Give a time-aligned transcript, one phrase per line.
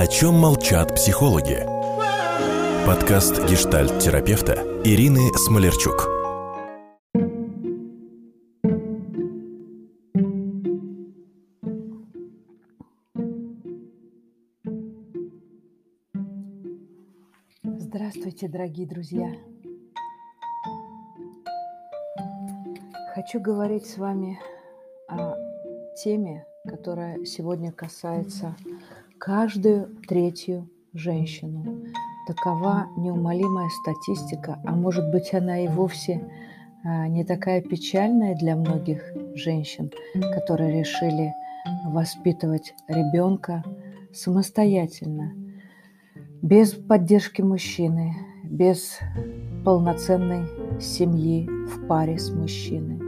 [0.00, 1.66] О чем молчат психологи?
[2.86, 4.52] Подкаст гештальт-терапевта
[4.84, 6.06] Ирины Смолерчук.
[17.64, 19.32] Здравствуйте, дорогие друзья!
[23.16, 24.38] Хочу говорить с вами
[25.08, 25.34] о
[25.96, 28.54] теме, которая сегодня касается
[29.18, 31.84] каждую третью женщину.
[32.26, 36.22] Такова неумолимая статистика, а может быть она и вовсе
[36.84, 39.02] а, не такая печальная для многих
[39.34, 39.90] женщин,
[40.34, 41.32] которые решили
[41.86, 43.64] воспитывать ребенка
[44.12, 45.32] самостоятельно,
[46.42, 48.98] без поддержки мужчины, без
[49.64, 50.46] полноценной
[50.80, 53.00] семьи в паре с мужчиной.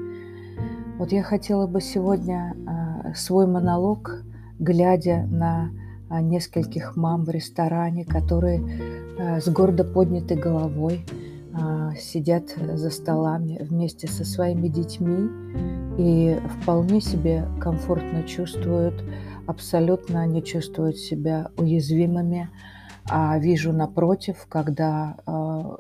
[0.98, 4.24] Вот я хотела бы сегодня а, свой монолог,
[4.58, 5.70] глядя на
[6.10, 8.62] нескольких мам в ресторане, которые
[9.18, 11.04] а, с гордо поднятой головой
[11.98, 15.28] сидят за столами вместе со своими детьми
[15.98, 19.02] и вполне себе комфортно чувствуют,
[19.48, 22.48] абсолютно не чувствуют себя уязвимыми.
[23.08, 25.16] А вижу напротив, когда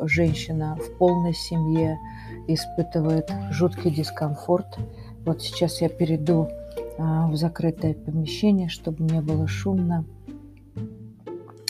[0.00, 1.98] женщина в полной семье
[2.48, 4.78] испытывает жуткий дискомфорт,
[5.24, 6.59] вот сейчас я перейду а,
[7.00, 10.04] в закрытое помещение, чтобы не было шумно.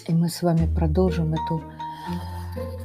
[0.09, 1.62] И мы с вами продолжим эту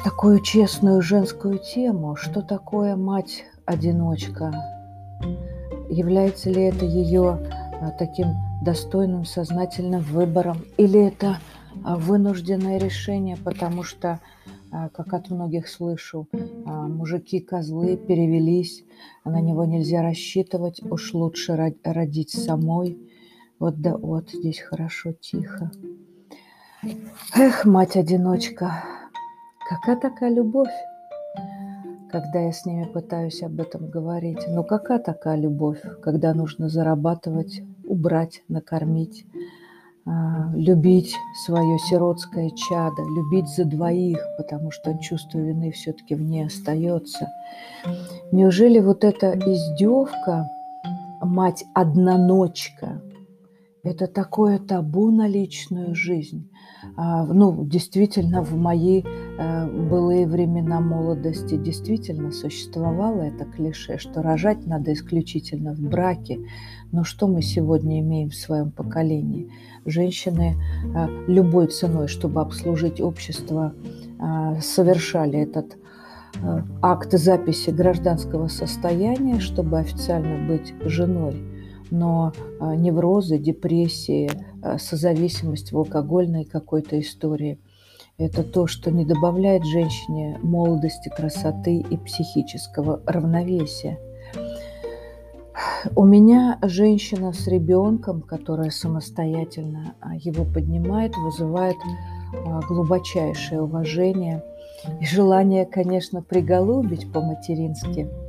[0.04, 2.16] такую честную женскую тему.
[2.16, 4.54] Что такое мать-одиночка?
[5.90, 7.40] Является ли это ее
[7.82, 8.28] а, таким
[8.64, 10.66] достойным сознательным выбором?
[10.78, 11.40] Или это
[11.84, 14.20] а, вынужденное решение, потому что а,
[14.94, 16.28] как от многих слышу,
[16.66, 18.84] а, мужики козлы перевелись,
[19.23, 22.98] на него нельзя рассчитывать, уж лучше родить самой.
[23.59, 25.72] Вот да вот, здесь хорошо, тихо.
[27.36, 28.84] Эх, мать-одиночка,
[29.70, 30.73] какая такая любовь?
[32.12, 34.46] Когда я с ними пытаюсь об этом говорить.
[34.47, 39.65] Ну какая такая любовь, когда нужно зарабатывать, убрать, накормить, а,
[40.06, 47.28] любить свое сиротское чадо, любить за двоих, потому что чувство вины все-таки в ней остается.
[48.32, 50.50] Неужели вот эта издевка,
[51.22, 53.02] мать-одноночка,
[53.84, 56.50] это такое табу на личную жизнь?
[56.98, 64.66] А, ну, действительно, в мои э, былые времена молодости действительно существовало это клише, что рожать
[64.66, 66.40] надо исключительно в браке.
[66.92, 69.50] Но что мы сегодня имеем в своем поколении?
[69.85, 70.56] Женщины
[70.96, 73.73] э, любой ценой, чтобы обслужить общество,
[74.19, 75.78] э, совершали этот
[76.81, 81.41] акт записи гражданского состояния, чтобы официально быть женой
[81.91, 84.29] но неврозы, депрессии,
[84.78, 87.57] созависимость в алкогольной какой-то истории–
[88.18, 94.00] это то, что не добавляет женщине молодости, красоты и психического равновесия.
[95.96, 101.78] У меня женщина с ребенком, которая самостоятельно а, его поднимает, вызывает
[102.68, 104.44] глубочайшее уважение
[105.00, 108.10] и желание, конечно, приголубить по-матерински–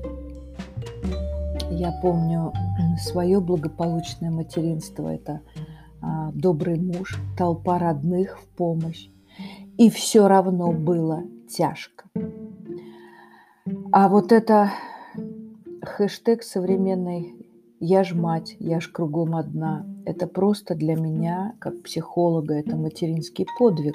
[1.71, 2.53] я помню
[2.99, 5.13] свое благополучное материнство.
[5.13, 5.41] Это
[6.01, 9.09] а, добрый муж, толпа родных в помощь.
[9.77, 12.05] И все равно было тяжко.
[13.93, 14.71] А вот это
[15.89, 17.35] хэштег современный
[17.81, 23.47] «Я ж мать, я ж кругом одна»– это просто для меня, как психолога, это материнский
[23.59, 23.95] подвиг.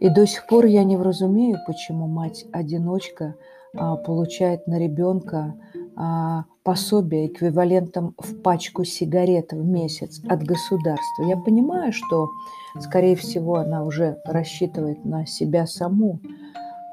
[0.00, 3.36] И до сих пор я не вразумею, почему мать-одиночка
[3.76, 5.54] а, получает на ребенка
[5.96, 11.24] а, пособие эквивалентом в пачку сигарет в месяц от государства.
[11.26, 12.28] Я понимаю, что,
[12.80, 16.20] скорее всего, она уже рассчитывает на себя саму,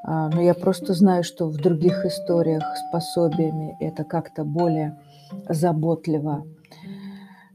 [0.03, 4.97] но я просто знаю, что в других историях с пособиями это как-то более
[5.47, 6.45] заботливо.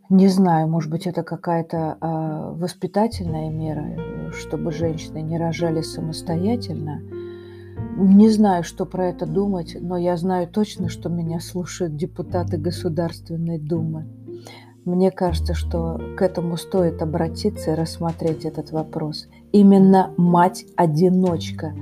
[0.09, 7.00] Не знаю, может быть, это какая-то а, воспитательная мера, чтобы женщины не рожали самостоятельно–
[7.99, 13.59] не знаю, что про это думать, но я знаю точно, что меня слушают депутаты Государственной
[13.59, 14.06] Думы.
[14.85, 19.29] Мне кажется, что к этому стоит обратиться и рассмотреть этот вопрос.
[19.50, 21.75] Именно мать-одиночка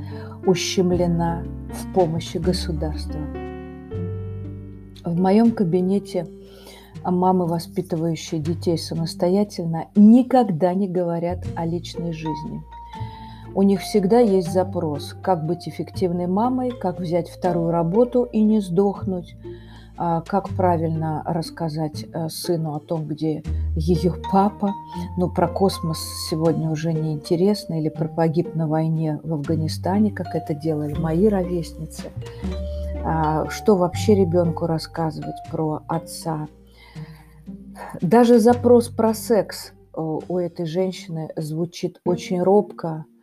[0.46, 3.20] ущемлена в помощи государства.
[5.04, 6.26] В моем кабинете
[7.04, 12.62] мамы, воспитывающие детей самостоятельно, никогда не говорят о личной жизни–
[13.56, 18.58] у них всегда есть запрос, как быть эффективной мамой, как взять вторую работу и не
[18.60, 19.36] сдохнуть,
[19.96, 23.42] как правильно рассказать э, сыну о том, где
[23.76, 24.72] ее папа.
[25.16, 25.98] Ну, про космос
[26.28, 31.28] сегодня уже не интересно, или про погиб на войне в Афганистане, как это делали мои
[31.28, 32.10] ровесницы.
[33.04, 36.48] А, что вообще ребенку рассказывать про отца.
[38.00, 43.13] Даже запрос про секс у этой женщины звучит очень робко, а,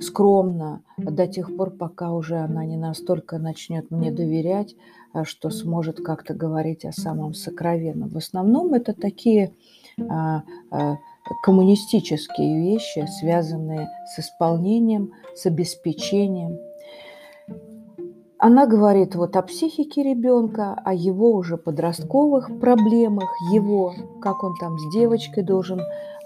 [0.00, 4.74] скромно до тех пор, пока уже она не настолько начнет мне доверять,
[5.12, 8.08] а, что сможет как-то говорить о самом сокровенном.
[8.08, 9.52] В основном это такие
[10.08, 10.42] а,
[11.42, 16.58] коммунистические вещи, связанные с исполнением, с обеспечением.
[18.38, 24.78] Она говорит вот о психике ребенка, о его уже подростковых проблемах, его, как он там
[24.78, 25.80] с девочкой должен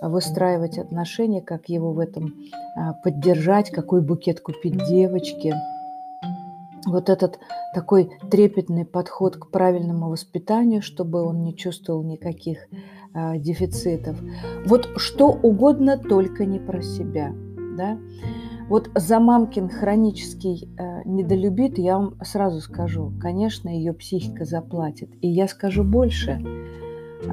[0.08, 2.34] выстраивать отношения, как его в этом
[2.76, 5.54] а, поддержать, какой букет купить девочке.
[6.86, 7.38] Вот этот
[7.74, 12.58] такой трепетный подход к правильному воспитанию, чтобы он не чувствовал никаких
[13.12, 14.16] а, дефицитов.
[14.66, 17.32] Вот что угодно, только не про себя.
[17.76, 17.98] Да?
[18.70, 25.10] Вот за мамкин хронический э, недолюбит, я вам сразу скажу, конечно, ее психика заплатит.
[25.20, 27.28] И я скажу больше, э,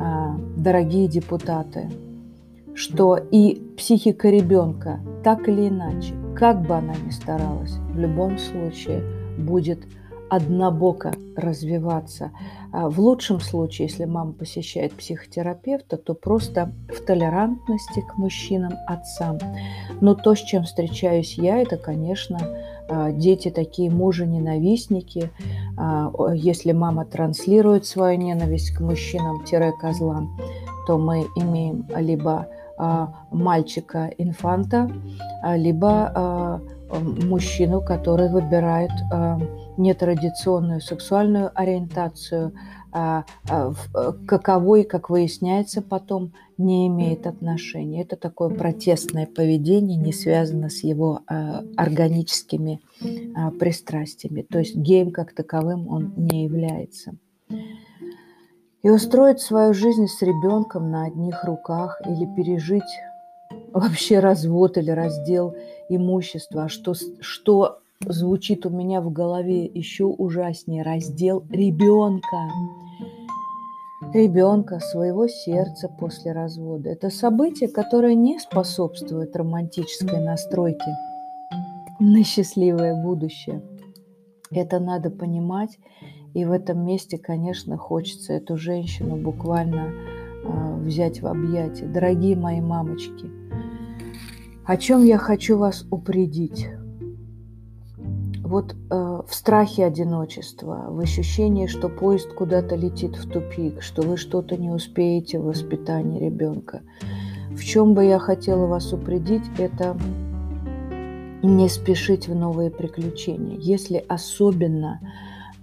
[0.57, 1.91] дорогие депутаты,
[2.77, 9.03] что и психика ребенка так или иначе, как бы она ни старалась, в любом случае
[9.39, 9.79] будет
[10.29, 12.31] однобоко развиваться.
[12.71, 19.39] А в лучшем случае, если мама посещает психотерапевта, то просто в толерантности к мужчинам, отцам.
[19.99, 22.37] Но то, с чем встречаюсь я, это, конечно,
[22.89, 25.31] а, дети такие мужа-ненавистники.
[25.77, 30.37] А, если мама транслирует свою ненависть к мужчинам-козлам,
[30.85, 32.47] то мы имеем либо
[33.31, 34.91] мальчика-инфанта,
[35.55, 38.91] либо мужчину, который выбирает
[39.77, 42.53] нетрадиционную сексуальную ориентацию,
[42.91, 48.01] а, а, э, каковой, как выясняется потом, не имеет отношения.
[48.01, 52.79] Это такое протестное поведение, не связано с его а, органическими
[53.59, 54.41] пристрастиями.
[54.41, 57.15] То есть геем как таковым он не является.
[58.83, 62.83] И устроить свою жизнь с ребенком на одних руках или пережить
[63.71, 65.55] вообще развод или раздел
[65.89, 72.49] имущества, что, что звучит у меня в голове еще ужаснее раздел ребенка.
[74.13, 76.89] Ребенка, своего сердца после развода.
[76.89, 80.95] Это событие, которое не способствует романтической настройке
[81.99, 83.61] на счастливое будущее.
[84.51, 85.77] Это надо понимать.
[86.37, 89.91] И в этом месте, конечно, хочется эту женщину буквально
[90.43, 91.87] э, взять в объятия.
[91.87, 93.25] Дорогие мои мамочки,
[94.63, 96.67] о чем я хочу вас упредить?
[98.43, 104.15] вот э, в страхе одиночества, в ощущении, что поезд куда-то летит в тупик, что вы
[104.15, 106.81] что-то не успеете в воспитании ребенка.
[107.49, 109.97] В чем бы я хотела вас упредить, это
[111.41, 113.57] не спешить в новые приключения.
[113.57, 115.01] Если особенно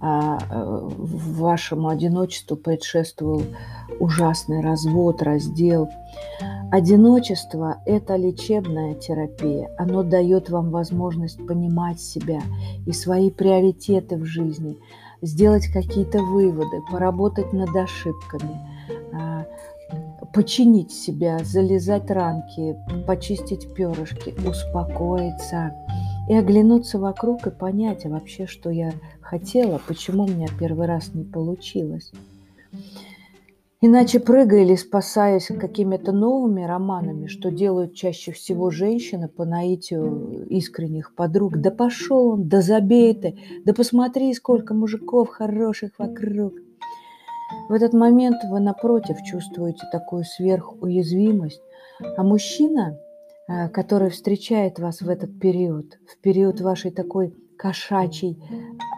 [0.01, 3.43] а, э, вашему одиночеству предшествовал
[3.99, 5.89] ужасный развод, раздел.
[6.71, 9.71] Одиночество– это лечебная терапия.
[9.77, 12.41] Оно дает вам возможность понимать себя
[12.85, 14.77] и свои приоритеты в жизни,
[15.21, 18.59] сделать какие-то выводы, поработать над ошибками,
[19.13, 19.45] а,
[20.33, 22.75] починить себя, залезать рамки,
[23.07, 25.73] почистить перышки, успокоиться
[26.27, 31.13] и оглянуться вокруг и понять а вообще, что я хотела, почему у меня первый раз
[31.13, 32.11] не получилось.
[33.81, 41.13] Иначе прыгая или спасаясь какими-то новыми романами, что делают чаще всего женщины по наитию искренних
[41.13, 41.57] подруг.
[41.57, 46.53] Да пошел он, да забей ты, да посмотри, сколько мужиков хороших вокруг.
[47.69, 51.61] В этот момент вы, напротив, чувствуете такую сверхуязвимость,
[52.17, 52.97] а мужчина,
[53.47, 58.37] который встречает вас в этот период, в период вашей такой кошачьей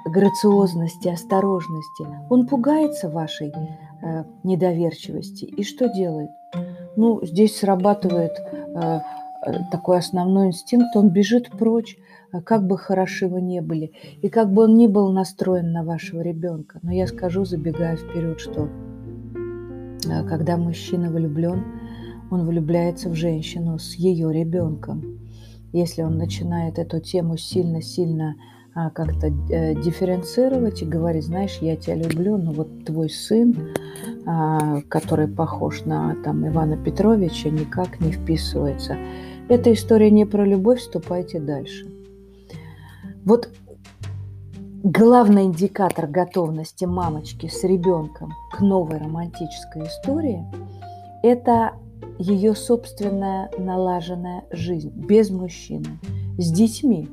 [0.05, 2.07] грациозности, осторожности.
[2.29, 5.45] Он пугается вашей э, недоверчивости.
[5.45, 6.29] И что делает?
[6.95, 8.99] Ну, здесь срабатывает э,
[9.45, 10.95] э, такой основной инстинкт.
[10.95, 11.97] Он бежит прочь,
[12.33, 15.83] э, как бы хороши вы не были, и как бы он ни был настроен на
[15.83, 16.79] вашего ребенка.
[16.83, 18.69] Но я скажу, забегая вперед, что
[20.05, 21.63] э, когда мужчина влюблен,
[22.29, 25.19] он влюбляется в женщину с ее ребенком.
[25.73, 28.35] Если он начинает эту тему сильно-сильно
[28.73, 33.73] а, как-то э, дифференцировать и говорить, знаешь, я тебя люблю, но вот твой сын,
[34.25, 38.95] а, который похож на там, Ивана Петровича, никак не вписывается.
[39.49, 41.87] Эта история не про любовь, вступайте дальше.
[43.25, 43.49] Вот
[44.83, 50.45] главный индикатор готовности мамочки с ребенком к новой романтической истории–
[51.23, 51.73] это
[52.19, 55.99] ее собственная налаженная жизнь без мужчины,
[56.37, 57.09] с детьми.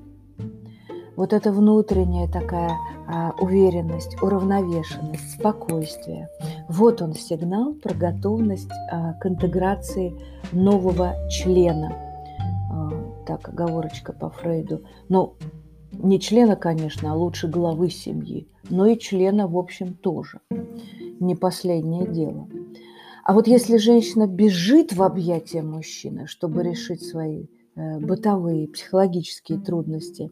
[1.16, 2.72] Вот эта внутренняя такая
[3.06, 6.28] а, уверенность, уравновешенность, спокойствие.
[6.68, 10.18] Вот он сигнал про готовность а, к интеграции
[10.52, 11.92] нового члена.
[12.72, 12.90] А,
[13.26, 14.82] так, оговорочка по Фрейду.
[15.08, 15.34] Но
[15.92, 20.40] не члена, конечно, а лучше главы семьи, но и члена, в общем, тоже.
[21.20, 22.48] Не последнее дело.
[23.24, 30.30] А вот если женщина бежит в объятия мужчины, чтобы решить свои э, бытовые, психологические трудности,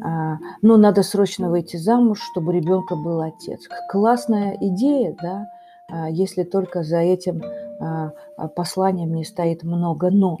[0.00, 3.68] а, ну, надо срочно выйти замуж, чтобы ребенка был отец.
[3.90, 5.46] Классная идея, да,
[5.90, 7.42] а, если только за этим
[7.80, 8.12] а,
[8.54, 10.38] посланием не стоит много «но».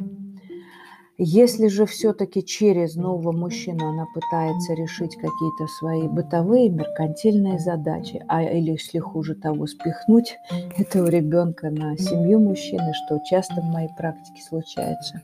[1.24, 8.42] Если же все-таки через нового мужчину она пытается решить какие-то свои бытовые, меркантильные задачи, а
[8.42, 10.36] или, если хуже того, спихнуть
[10.76, 15.22] этого ребенка на семью мужчины, что часто в моей практике случается,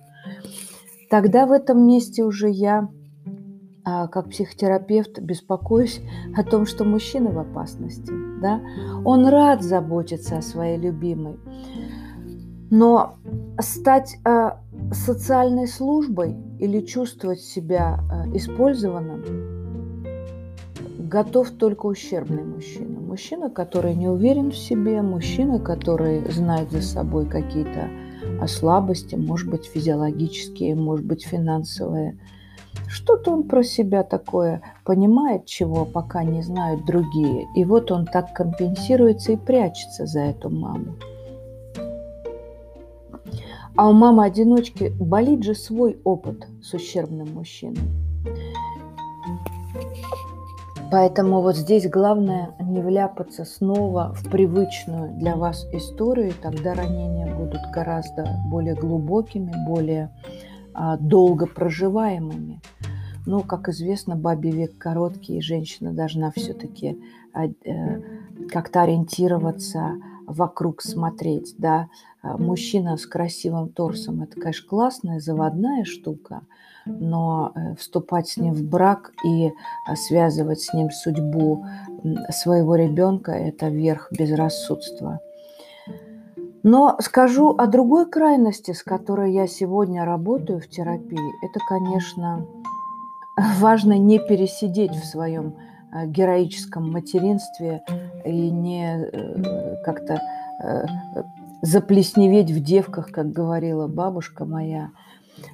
[1.10, 2.88] тогда в этом месте уже я,
[3.84, 6.00] а, как психотерапевт, беспокоюсь
[6.36, 8.12] о том, что мужчина в опасности.
[8.40, 8.60] Да?
[9.04, 11.40] Он рад заботиться о своей любимой,
[12.70, 13.16] но
[13.60, 14.60] стать а,
[14.92, 19.24] социальной службой или чувствовать себя э, использованным
[21.08, 23.00] готов только ущербный мужчина.
[23.00, 27.88] Мужчина, который не уверен в себе, мужчина, который знает за собой какие-то
[28.46, 32.18] слабости, может быть, физиологические, может быть, финансовые.
[32.86, 37.46] Что-то он про себя такое понимает, чего пока не знают другие.
[37.56, 40.96] И вот он так компенсируется и прячется за эту маму.
[43.78, 47.78] А у мамы-одиночки болит же свой опыт с ущербным мужчиной.
[50.90, 57.60] Поэтому вот здесь главное не вляпаться снова в привычную для вас историю, тогда ранения будут
[57.72, 60.10] гораздо более глубокими, более
[60.74, 62.60] а, долго проживаемыми.
[63.26, 66.98] Но, как известно, бабий век короткий, и женщина должна все-таки
[67.32, 68.02] а, э,
[68.50, 71.88] как-то ориентироваться вокруг смотреть, да.
[72.22, 76.42] А, мужчина с красивым торсом– это, конечно, классная заводная штука,
[76.86, 79.52] но э, вступать с ним в брак и
[79.86, 81.64] а, связывать с ним судьбу
[82.30, 85.20] своего ребенка– это верх безрассудства.
[86.62, 91.44] Но скажу о другой крайности, с которой я сегодня работаю в терапии.
[91.44, 92.46] Это, конечно,
[93.58, 95.54] важно не пересидеть в своем
[96.06, 97.82] героическом материнстве
[98.24, 100.20] и не э, как-то
[100.62, 100.84] э,
[101.62, 104.90] заплесневеть в девках, как говорила бабушка моя.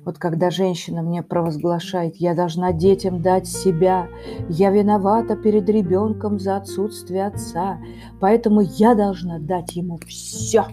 [0.04, 4.08] Вот когда женщина мне провозглашает, я должна детям дать себя,
[4.48, 7.78] я виновата перед ребенком за отсутствие отца,
[8.18, 10.64] поэтому я должна дать ему все.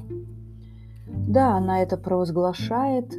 [1.07, 3.13] Да, она это провозглашает,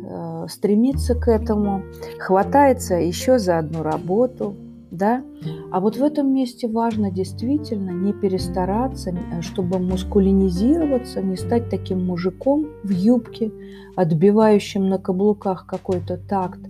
[0.49, 1.83] стремится к этому,
[2.19, 4.57] хватается еще за одну работу–
[4.93, 5.25] да?
[5.73, 12.05] А вот в этом месте важно действительно не перестараться, э, чтобы мускулинизироваться, не стать таким
[12.05, 13.51] мужиком в юбке,
[13.97, 16.61] отбивающим на каблуках какой-то такт.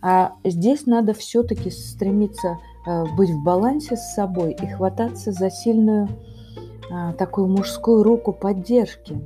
[0.00, 6.08] А здесь надо все-таки стремиться э, быть в балансе с собой и хвататься за сильную
[6.90, 9.20] э, такую мужскую руку поддержки.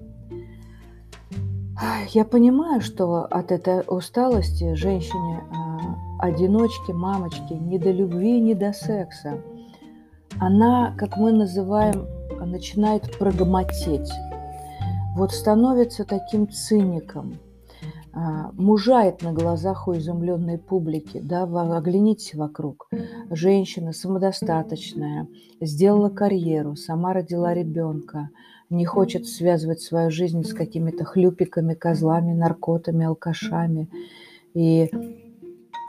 [2.10, 5.42] Я понимаю, что от этой усталости женщине
[6.22, 9.40] одиночки, мамочки, ни до любви, ни до секса.
[10.38, 12.06] Она, как мы называем,
[12.40, 14.10] начинает прогмотеть.
[15.16, 17.38] Вот становится таким циником,
[18.12, 21.20] а, мужает на глазах у изумленной публики.
[21.20, 22.88] Да, оглянитесь вокруг.
[23.30, 25.26] Женщина самодостаточная,
[25.60, 28.30] сделала карьеру, сама родила ребенка,
[28.70, 33.88] не хочет связывать свою жизнь с какими-то хлюпиками, козлами, наркотами, алкашами.
[34.54, 34.90] И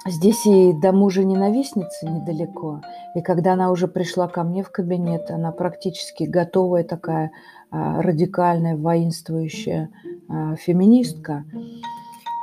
[0.06, 2.82] Здесь и до мужа ненавистницы недалеко.
[3.16, 7.32] И когда она уже пришла ко мне в кабинет, она практически готовая такая
[7.72, 9.90] а, радикальная, воинствующая
[10.28, 11.46] а, феминистка.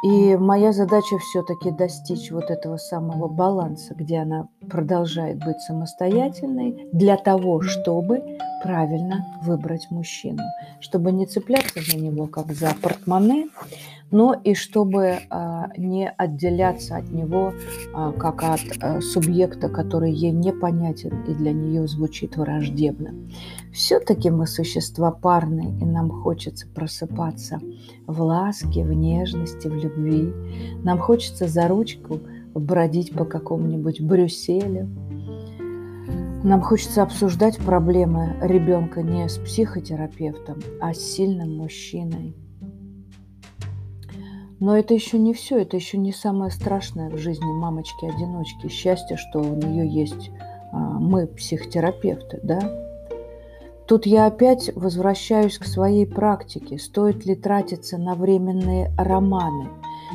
[0.02, 7.19] И моя задача все-таки достичь вот этого самого баланса, где она продолжает быть самостоятельной для
[7.19, 8.23] того, чтобы
[8.62, 10.43] правильно выбрать мужчину,
[10.81, 13.49] чтобы не цепляться за него как за портмоне,
[14.11, 17.52] но и чтобы а, не отделяться от него
[17.95, 23.14] а, как от а, субъекта, который ей непонятен и для нее звучит враждебно.
[23.73, 27.61] Все-таки мы существа парные, и нам хочется просыпаться
[28.07, 30.33] в ласке, в нежности, в любви.
[30.83, 32.19] Нам хочется за ручку
[32.55, 34.88] бродить по какому-нибудь Брюсселю.
[36.43, 42.35] Нам хочется обсуждать проблемы ребенка не с психотерапевтом, а с сильным мужчиной.
[44.59, 48.69] Но это еще не все, это еще не самое страшное в жизни мамочки-одиночки.
[48.69, 50.31] Счастье, что у нее есть
[50.73, 52.59] а, мы, психотерапевты, да?
[53.87, 56.79] Тут я опять возвращаюсь к своей практике.
[56.79, 59.69] Стоит ли тратиться на временные романы?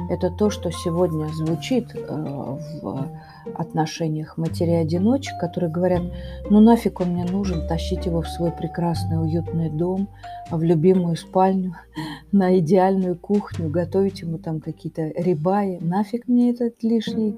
[0.10, 3.10] Это то, что сегодня звучит э, в
[3.54, 6.04] отношениях матерей-одиночек, которые говорят,
[6.50, 10.10] ну нафиг он мне нужен, тащить его в свой прекрасный уютный дом,
[10.50, 11.76] в любимую спальню,
[12.32, 15.78] на идеальную кухню, готовить ему там какие-то рибаи.
[15.80, 17.36] Нафиг мне этот лишний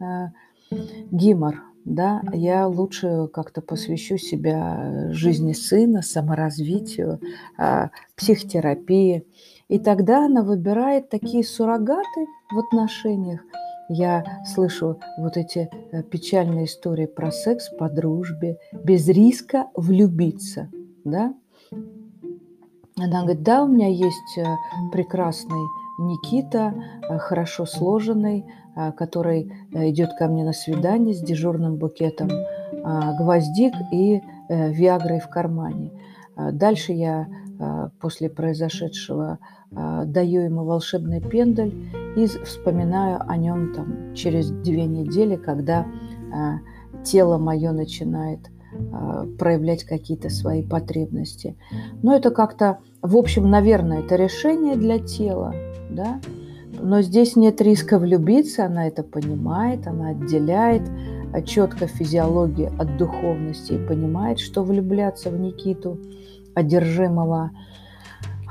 [0.00, 0.28] э,
[1.10, 7.20] гимор, да, я лучше как-то посвящу себя жизни сына, саморазвитию,
[7.58, 9.24] э, психотерапии.
[9.68, 13.40] И тогда она выбирает такие суррогаты в отношениях,
[13.92, 20.68] я слышу вот эти э, печальные истории про секс по дружбе, без риска влюбиться,
[21.04, 21.34] да?
[22.96, 24.44] Она говорит, да, у меня есть э,
[24.92, 25.66] прекрасный
[25.98, 28.46] Никита, э, хорошо сложенный,
[28.96, 32.30] который идет ко мне на свидание с дежурным букетом
[33.18, 35.90] гвоздик и виагрой в кармане.
[36.36, 37.26] Дальше я
[38.00, 39.38] после произошедшего
[39.72, 41.74] даю ему волшебный пендаль
[42.16, 45.86] и вспоминаю о нем там через две недели, когда
[46.32, 48.40] э, тело мое начинает
[48.72, 51.56] э, проявлять какие-то свои потребности.
[52.02, 55.54] Но это как-то, в общем, наверное, это решение для тела,
[55.90, 56.20] да,
[56.82, 60.82] но здесь нет риска влюбиться, она это понимает, она отделяет
[61.44, 65.98] четко физиологию от духовности и понимает, что влюбляться в Никиту,
[66.54, 67.50] одержимого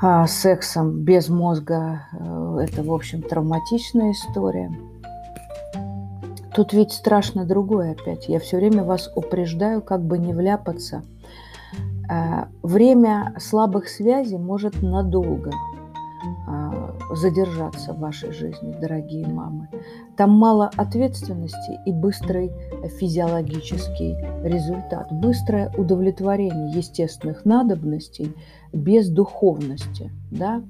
[0.02, 4.70] а, сексом без мозга э,– это, в общем, травматичная история.
[6.54, 8.28] Тут ведь страшно другое опять.
[8.28, 11.02] Я все время вас упреждаю, как бы не вляпаться.
[12.08, 15.52] А, время слабых связей может надолго
[16.48, 19.68] а, задержаться в вашей жизни, дорогие мамы.
[20.16, 22.50] Там мало ответственности и быстрый
[22.98, 28.34] физиологический результат, быстрое удовлетворение естественных надобностей–
[28.72, 30.62] без духовности, да.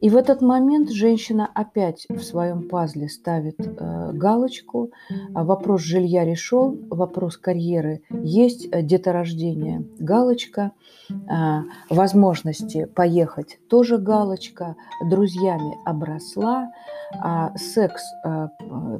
[0.00, 4.90] И в этот момент женщина опять в своем пазле ставит э, галочку.
[5.34, 10.72] А вопрос жилья решен, вопрос карьеры есть, э, деторождение галочка,
[11.10, 11.14] э,
[11.88, 14.76] возможности поехать тоже галочка,
[15.08, 16.70] друзьями обросла,
[17.18, 18.48] а секс э,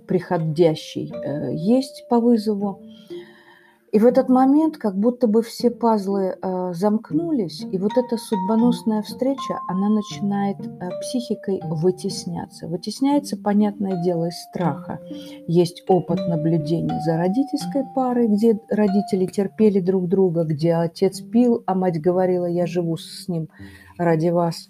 [0.06, 2.80] приходящий э, есть по вызову.
[3.92, 9.02] И в этот момент как будто бы все пазлы э, замкнулись, и вот эта судьбоносная
[9.02, 12.66] встреча, она начинает э, психикой вытесняться.
[12.66, 14.98] Вытесняется, понятное дело, из страха.
[15.46, 21.74] Есть опыт наблюдения за родительской парой, где родители терпели друг друга, где отец пил, а
[21.74, 23.48] мать говорила, я живу с ним
[23.98, 24.68] ради вас.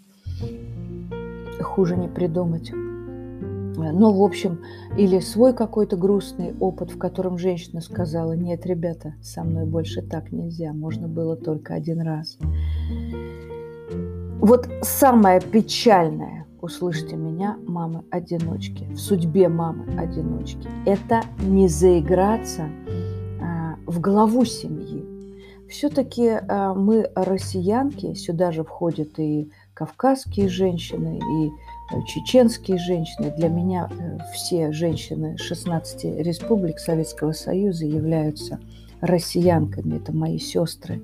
[1.61, 2.71] Хуже не придумать.
[3.77, 4.61] Ну, в общем,
[4.97, 10.33] или свой какой-то грустный опыт, в котором женщина сказала, нет, ребята, со мной больше так
[10.33, 12.39] нельзя, можно было только один раз.
[14.41, 22.69] Вот самое печальное, услышьте меня, мамы-одиночки, в судьбе мамы-одиночки, это не заиграться
[23.41, 25.05] а, в главу семьи.
[25.69, 31.66] Все-таки а, мы, россиянки, сюда же входят и кавказские женщины, и Э,
[32.07, 33.33] чеченские женщины.
[33.37, 38.61] Для меня э, все женщины 16 республик Советского Союза являются
[39.01, 39.97] россиянками.
[39.97, 41.03] Это мои сестры.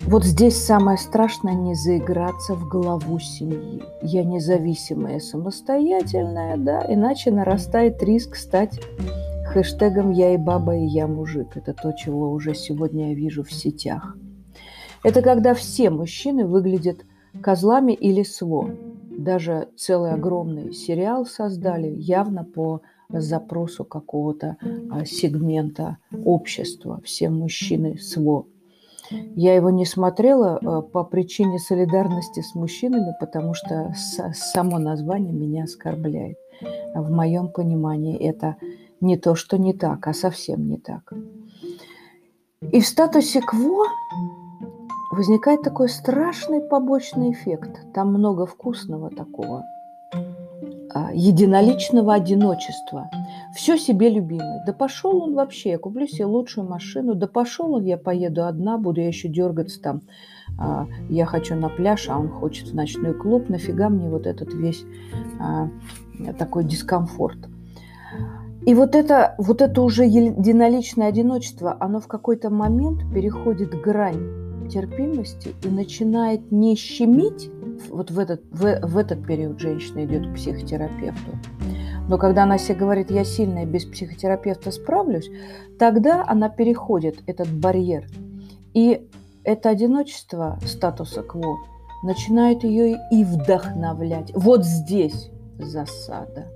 [0.00, 3.82] Вот здесь самое страшное не заиграться в главу семьи.
[4.02, 8.80] Я независимая, самостоятельная, да, иначе нарастает риск стать
[9.46, 11.56] хэштегом «Я и баба, и я мужик».
[11.56, 14.16] Это то, чего уже сегодня я вижу в сетях.
[15.02, 17.04] Это когда все мужчины выглядят
[17.42, 18.70] козлами или сво
[19.18, 24.56] даже целый огромный сериал создали явно по запросу какого-то
[24.90, 27.00] а, сегмента общества.
[27.04, 28.46] Все мужчины СВО.
[29.10, 33.94] Я его не смотрела а, по причине солидарности с мужчинами, потому что
[34.34, 36.38] само название меня оскорбляет.
[36.94, 38.56] В моем понимании это
[39.00, 41.12] не то, что не так, а совсем не так.
[42.72, 43.84] И в статусе КВО
[45.16, 47.80] возникает такой страшный побочный эффект.
[47.94, 49.64] Там много вкусного такого,
[50.92, 53.10] а, единоличного одиночества.
[53.54, 54.60] Все себе любимый.
[54.66, 57.14] Да пошел он вообще, я куплю себе лучшую машину.
[57.14, 60.02] Да пошел он, я поеду одна, буду я еще дергаться там.
[60.58, 63.48] А, я хочу на пляж, а он хочет в ночной клуб.
[63.48, 64.84] Нафига мне вот этот весь
[65.40, 65.70] а,
[66.38, 67.38] такой дискомфорт.
[68.66, 75.54] И вот это, вот это уже единоличное одиночество, оно в какой-то момент переходит грань терпимости
[75.62, 77.50] и начинает не щемить,
[77.90, 81.32] вот в этот, в, в этот период женщина идет к психотерапевту,
[82.08, 85.28] но когда она себе говорит, я сильная, без психотерапевта справлюсь,
[85.78, 88.06] тогда она переходит этот барьер.
[88.74, 89.08] И
[89.42, 91.58] это одиночество статуса кво
[92.02, 94.30] начинает ее и вдохновлять.
[94.34, 96.46] Вот здесь засада.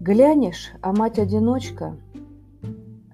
[0.00, 1.96] Глянешь, а мать-одиночка,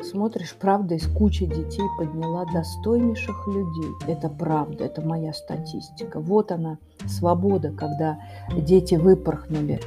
[0.04, 3.90] смотришь, правда, из кучи детей подняла достойнейших людей.
[4.06, 6.20] Это правда, это моя статистика.
[6.20, 8.18] Вот она, свобода, когда
[8.56, 9.80] дети выпорхнули.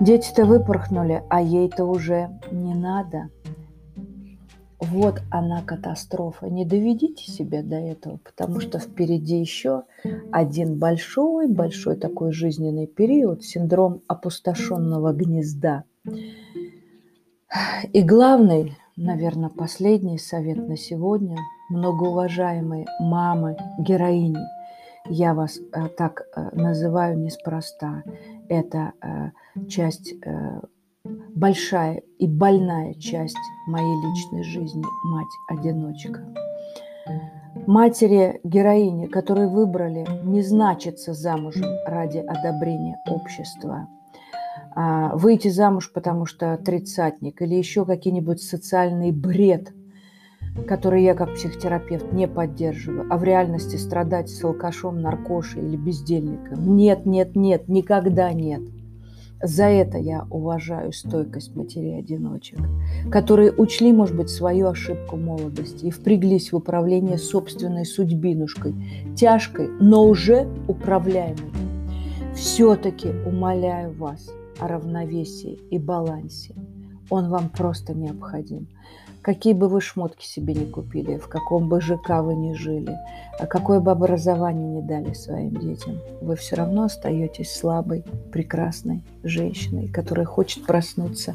[0.00, 3.30] Дети-то выпорхнули, а ей-то уже не надо.
[4.80, 6.48] Вот она катастрофа.
[6.48, 9.82] Не доведите себя до этого, потому что впереди еще
[10.30, 15.84] один большой-большой такой жизненный период, синдром опустошенного гнезда.
[17.92, 21.36] И главный, наверное, последний совет на сегодня,
[21.70, 24.38] многоуважаемые мамы, героини,
[25.06, 28.02] я вас э, так э, называю неспроста,
[28.48, 29.30] это э,
[29.68, 30.14] часть
[31.34, 36.22] большая и больная часть моей личной жизни, мать-одиночка.
[37.66, 43.88] Матери-героини, которые выбрали не значиться замужем ради одобрения общества,
[44.74, 49.72] выйти замуж, потому что тридцатник или еще какие-нибудь социальный бред,
[50.66, 56.76] который я как психотерапевт не поддерживаю, а в реальности страдать с алкашом, наркошей или бездельником.
[56.76, 58.62] Нет, нет, нет, никогда нет–
[59.42, 62.58] за это я уважаю стойкость матерей-одиночек,
[63.10, 68.74] которые учли, может быть, свою ошибку молодости и впряглись в управление собственной судьбинушкой,
[69.16, 71.52] тяжкой, но уже управляемой.
[72.34, 74.28] Все-таки умоляю вас
[74.58, 76.54] о равновесии и балансе.
[77.10, 78.68] Он вам просто необходим.
[79.22, 82.96] Какие бы вы шмотки себе не купили, в каком бы ЖК вы ни жили,
[83.38, 89.88] а какое бы образование не дали своим детям, вы все равно остаетесь слабой, прекрасной женщиной,
[89.88, 91.34] которая хочет проснуться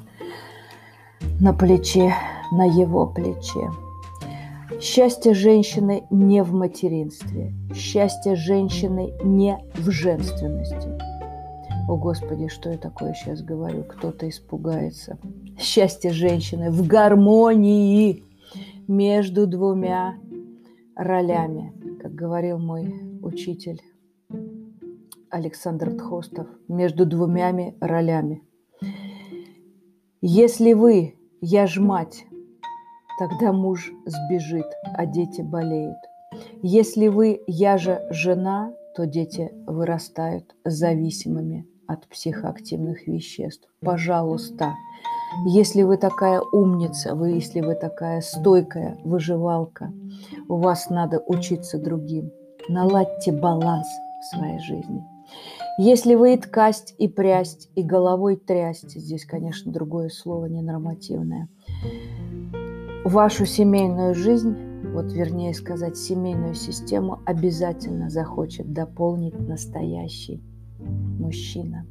[1.40, 2.14] на плече,
[2.52, 3.70] на его плече.
[4.82, 11.03] Счастье женщины не в материнстве, счастье женщины не в женственности.
[11.86, 13.84] О, Господи, что я такое сейчас говорю?
[13.84, 15.19] Кто-то испугается.
[15.60, 18.24] Счастье женщины в гармонии
[18.88, 20.15] между двумя
[20.96, 23.82] ролями, как говорил мой учитель
[25.30, 28.41] Александр Тхостов, между двумя ролями.
[30.22, 32.26] Если вы, я ж мать,
[33.19, 35.98] тогда муж сбежит, а дети болеют.
[36.62, 43.67] Если вы, я же жена, то дети вырастают зависимыми от психоактивных веществ.
[43.82, 44.74] Пожалуйста,
[45.46, 49.91] если вы такая умница, вы, если вы такая стойкая выживалка,
[50.48, 52.32] у вас надо учиться другим.
[52.69, 53.88] Наладьте баланс
[54.22, 55.04] в своей жизни.
[55.80, 61.50] Если вы и ткасть, и прясть, и головой трясть, здесь, конечно, другое слово ненормативное,
[63.04, 64.56] вашу семейную жизнь,
[64.93, 70.43] вот вернее сказать, семейную систему обязательно захочет дополнить настоящий
[71.19, 71.86] мужчина.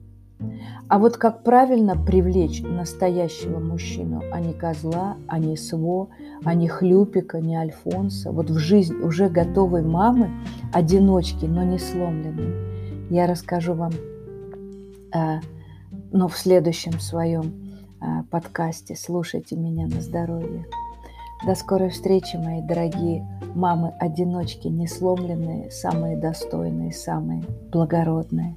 [0.88, 6.08] А вот как правильно привлечь настоящего мужчину, а не козла, а не сво,
[6.44, 10.30] а не хлюпика, не альфонса, вот в жизнь уже готовой мамы,
[10.72, 13.92] одиночки, но не сломленной, я расскажу вам,
[15.14, 15.40] э,
[16.12, 18.96] но в следующем своем э, подкасте.
[18.96, 20.66] Слушайте меня на здоровье.
[21.46, 28.56] До скорой встречи, мои дорогие мамы-одиночки, не сломленные, самые достойные, самые благородные.